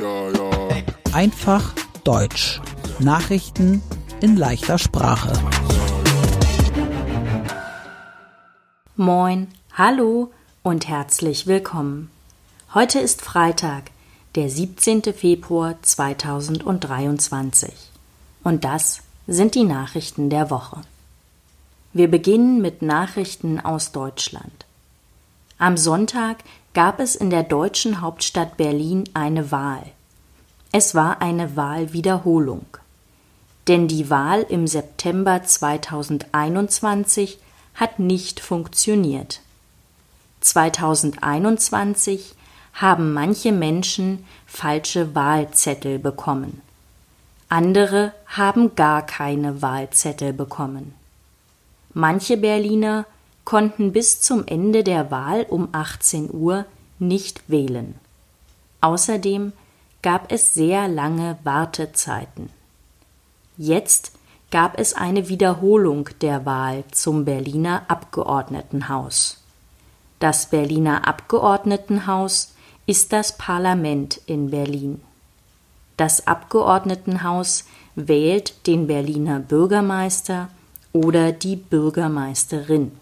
[0.00, 0.50] Ja, ja.
[1.12, 2.58] Einfach Deutsch.
[3.00, 3.82] Nachrichten
[4.22, 5.30] in leichter Sprache.
[8.96, 10.32] Moin, hallo
[10.62, 12.10] und herzlich willkommen.
[12.72, 13.90] Heute ist Freitag,
[14.36, 15.02] der 17.
[15.12, 17.74] Februar 2023.
[18.42, 20.80] Und das sind die Nachrichten der Woche.
[21.92, 24.64] Wir beginnen mit Nachrichten aus Deutschland.
[25.58, 26.38] Am Sonntag
[26.74, 29.82] gab es in der deutschen Hauptstadt Berlin eine Wahl.
[30.72, 32.66] Es war eine Wahlwiederholung.
[33.66, 37.38] Denn die Wahl im September 2021
[37.74, 39.40] hat nicht funktioniert.
[40.40, 42.34] 2021
[42.74, 46.62] haben manche Menschen falsche Wahlzettel bekommen.
[47.48, 50.94] Andere haben gar keine Wahlzettel bekommen.
[51.92, 53.06] Manche Berliner
[53.50, 56.66] konnten bis zum Ende der Wahl um 18 Uhr
[57.00, 57.96] nicht wählen.
[58.80, 59.52] Außerdem
[60.02, 62.50] gab es sehr lange Wartezeiten.
[63.56, 64.12] Jetzt
[64.52, 69.42] gab es eine Wiederholung der Wahl zum Berliner Abgeordnetenhaus.
[70.20, 72.54] Das Berliner Abgeordnetenhaus
[72.86, 75.00] ist das Parlament in Berlin.
[75.96, 77.64] Das Abgeordnetenhaus
[77.96, 80.50] wählt den Berliner Bürgermeister
[80.92, 82.92] oder die Bürgermeisterin.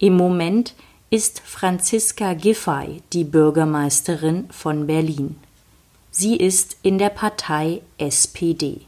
[0.00, 0.74] Im Moment
[1.10, 5.34] ist Franziska Giffey die Bürgermeisterin von Berlin.
[6.12, 8.82] Sie ist in der Partei SPD.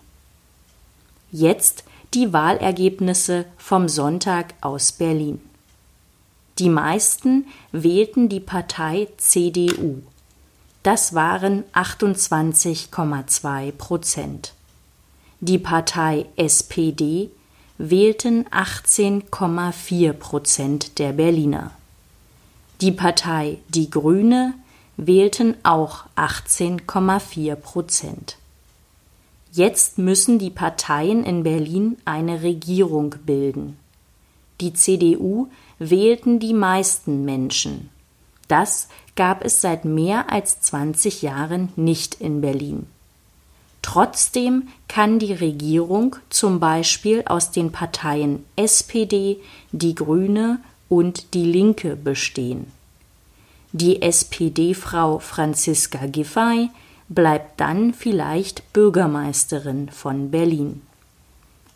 [1.33, 1.83] Jetzt
[2.15, 5.41] die Wahlergebnisse vom Sonntag aus Berlin.
[6.61, 10.03] Die meisten wählten die Partei CDU.
[10.85, 14.55] Das waren 28,2 Prozent.
[15.41, 17.31] Die Partei SPD
[17.83, 21.71] wählten 18,4 Prozent der Berliner.
[22.83, 24.53] Die Partei Die Grüne
[24.99, 28.37] wählten auch 18,4 Prozent.
[29.53, 33.79] Jetzt müssen die Parteien in Berlin eine Regierung bilden.
[34.61, 37.89] Die CDU wählten die meisten Menschen.
[38.47, 42.87] Das gab es seit mehr als 20 Jahren nicht in Berlin.
[43.83, 49.39] Trotzdem kann die Regierung zum Beispiel aus den Parteien SPD,
[49.73, 52.71] die Grüne und die Linke bestehen.
[53.73, 56.71] Die SPD-Frau Franziska Giffey
[57.09, 60.83] bleibt dann vielleicht Bürgermeisterin von Berlin.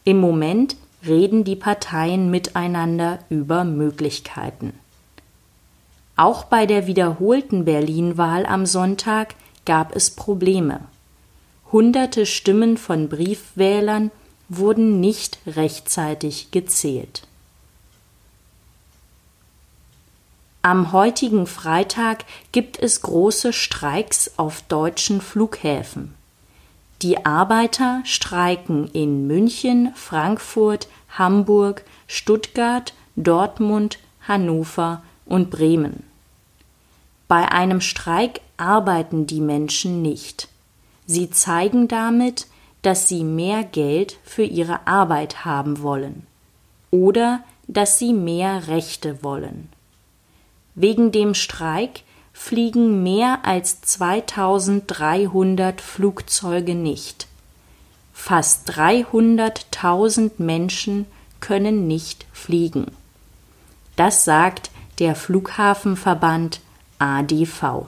[0.04, 0.76] Im Moment
[1.06, 4.72] reden die Parteien miteinander über Möglichkeiten.
[6.16, 9.34] Auch bei der wiederholten Berlin-Wahl am Sonntag
[9.64, 10.80] gab es Probleme.
[11.74, 14.12] Hunderte Stimmen von Briefwählern
[14.48, 17.26] wurden nicht rechtzeitig gezählt.
[20.62, 26.14] Am heutigen Freitag gibt es große Streiks auf deutschen Flughäfen.
[27.02, 33.98] Die Arbeiter streiken in München, Frankfurt, Hamburg, Stuttgart, Dortmund,
[34.28, 36.04] Hannover und Bremen.
[37.26, 40.46] Bei einem Streik arbeiten die Menschen nicht.
[41.06, 42.46] Sie zeigen damit,
[42.82, 46.26] dass sie mehr Geld für ihre Arbeit haben wollen
[46.90, 49.68] oder dass sie mehr Rechte wollen.
[50.74, 57.26] Wegen dem Streik fliegen mehr als 2300 Flugzeuge nicht.
[58.12, 61.06] Fast 300.000 Menschen
[61.40, 62.86] können nicht fliegen.
[63.96, 66.60] Das sagt der Flughafenverband
[66.98, 67.86] ADV.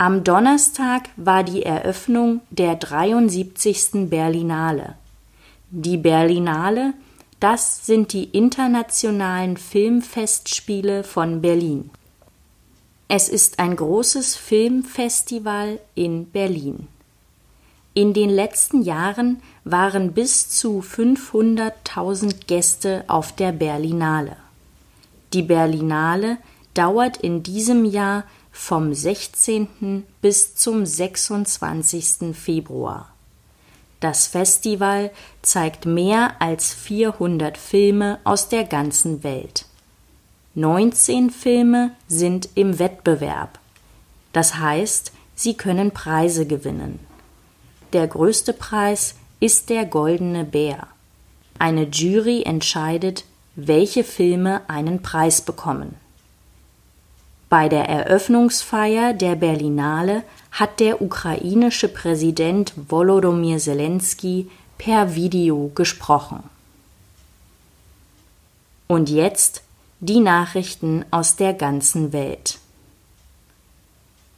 [0.00, 4.08] Am Donnerstag war die Eröffnung der 73.
[4.08, 4.94] Berlinale.
[5.72, 6.94] Die Berlinale,
[7.40, 11.90] das sind die internationalen Filmfestspiele von Berlin.
[13.08, 16.86] Es ist ein großes Filmfestival in Berlin.
[17.92, 24.36] In den letzten Jahren waren bis zu 500.000 Gäste auf der Berlinale.
[25.32, 26.38] Die Berlinale
[26.74, 28.22] dauert in diesem Jahr
[28.52, 30.04] vom 16.
[30.20, 32.34] bis zum 26.
[32.34, 33.12] Februar.
[34.00, 35.10] Das Festival
[35.42, 39.64] zeigt mehr als 400 Filme aus der ganzen Welt.
[40.54, 43.58] 19 Filme sind im Wettbewerb.
[44.32, 47.00] Das heißt, sie können Preise gewinnen.
[47.92, 50.86] Der größte Preis ist der Goldene Bär.
[51.58, 53.24] Eine Jury entscheidet,
[53.56, 55.96] welche Filme einen Preis bekommen.
[57.48, 66.42] Bei der Eröffnungsfeier der Berlinale hat der ukrainische Präsident Volodymyr Zelensky per Video gesprochen.
[68.86, 69.62] Und jetzt
[70.00, 72.58] die Nachrichten aus der ganzen Welt.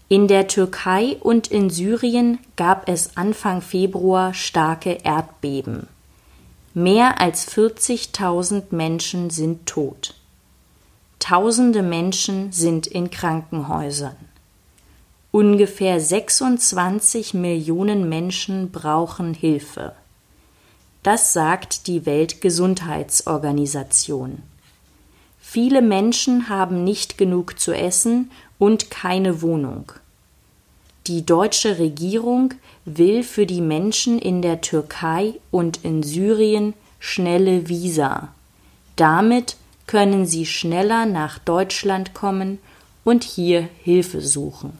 [0.09, 5.89] In der Türkei und in Syrien gab es Anfang Februar starke Erdbeben.
[6.75, 10.15] Mehr als 40.000 Menschen sind tot.
[11.20, 14.17] Tausende Menschen sind in Krankenhäusern.
[15.31, 19.93] Ungefähr 26 Millionen Menschen brauchen Hilfe.
[21.05, 24.43] Das sagt die Weltgesundheitsorganisation.
[25.40, 29.93] Viele Menschen haben nicht genug zu essen und keine Wohnung.
[31.06, 38.34] Die deutsche Regierung will für die Menschen in der Türkei und in Syrien schnelle Visa.
[38.96, 39.56] Damit
[39.90, 42.60] können sie schneller nach Deutschland kommen
[43.02, 44.78] und hier Hilfe suchen.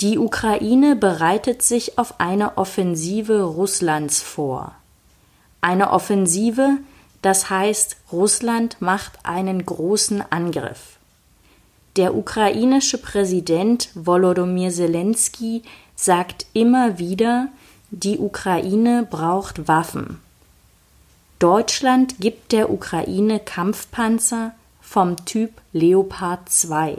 [0.00, 4.76] Die Ukraine bereitet sich auf eine Offensive Russlands vor.
[5.60, 6.76] Eine Offensive,
[7.20, 10.98] das heißt, Russland macht einen großen Angriff.
[11.96, 15.64] Der ukrainische Präsident Volodymyr Zelensky
[15.96, 17.48] sagt immer wieder,
[17.90, 20.20] die Ukraine braucht Waffen.
[21.38, 26.98] Deutschland gibt der Ukraine Kampfpanzer vom Typ Leopard 2.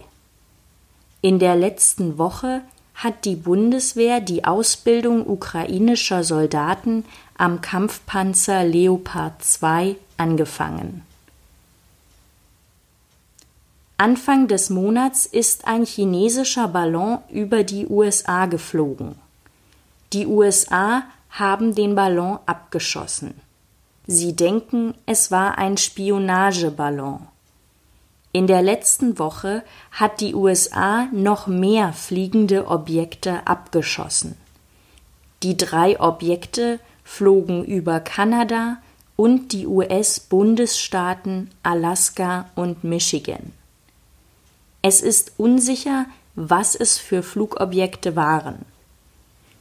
[1.21, 2.61] In der letzten Woche
[2.95, 7.05] hat die Bundeswehr die Ausbildung ukrainischer Soldaten
[7.37, 11.03] am Kampfpanzer Leopard 2 angefangen.
[13.97, 19.15] Anfang des Monats ist ein chinesischer Ballon über die USA geflogen.
[20.11, 23.44] Die USA haben den Ballon abgeschossen.
[24.07, 27.27] Sie denken, es war ein Spionageballon.
[28.31, 34.35] In der letzten Woche hat die USA noch mehr fliegende Objekte abgeschossen.
[35.41, 38.77] Die drei Objekte flogen über Kanada
[39.15, 43.53] und die US-Bundesstaaten Alaska und Michigan.
[44.81, 46.05] Es ist unsicher,
[46.35, 48.65] was es für Flugobjekte waren.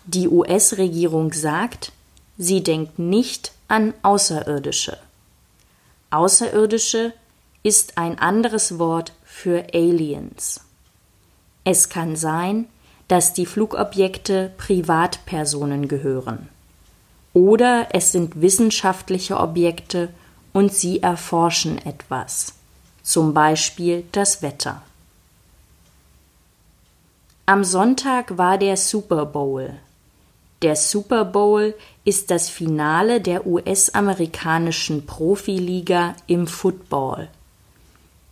[0.07, 1.93] Die US-Regierung sagt,
[2.39, 4.99] sie denkt nicht an Außerirdische.
[6.11, 7.13] Außerirdische
[7.63, 10.61] ist ein anderes Wort für Aliens.
[11.65, 12.67] Es kann sein,
[13.09, 16.49] dass die Flugobjekte Privatpersonen gehören.
[17.33, 20.09] Oder es sind wissenschaftliche Objekte
[20.53, 22.55] und sie erforschen etwas,
[23.03, 24.83] zum Beispiel das Wetter.
[27.47, 29.75] Am Sonntag war der Super Bowl.
[30.63, 37.29] Der Super Bowl ist das Finale der US-amerikanischen Profiliga im Football.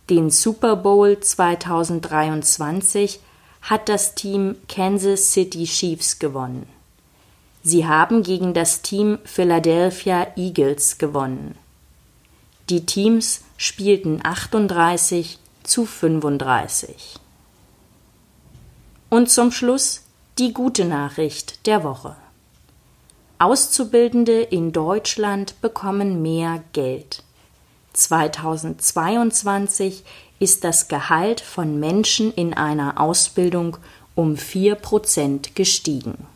[0.09, 3.19] Den Super Bowl 2023
[3.63, 6.67] hat das Team Kansas City Chiefs gewonnen.
[7.63, 11.55] Sie haben gegen das Team Philadelphia Eagles gewonnen.
[12.69, 17.15] Die Teams spielten 38 zu 35.
[19.09, 20.01] Und zum Schluss
[20.37, 22.15] die gute Nachricht der Woche.
[23.39, 27.23] Auszubildende in Deutschland bekommen mehr Geld.
[27.93, 30.03] 2022
[30.39, 33.77] ist das Gehalt von Menschen in einer Ausbildung
[34.15, 36.27] um 4 Prozent gestiegen.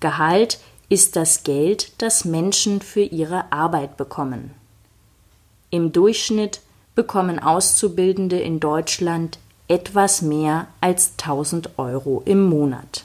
[0.00, 0.58] Gehalt
[0.88, 4.52] ist das Geld, das Menschen für ihre Arbeit bekommen.
[5.70, 6.60] Im Durchschnitt
[6.94, 9.38] bekommen Auszubildende in Deutschland
[9.68, 13.04] etwas mehr als 1000 Euro im Monat.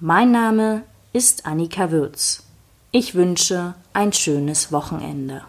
[0.00, 0.82] Mein Name
[1.16, 2.42] ist Annika Würz.
[2.90, 5.44] Ich wünsche ein schönes Wochenende.